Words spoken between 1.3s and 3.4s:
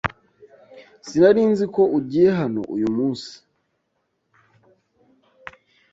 nzi ko ugiye hano uyu munsi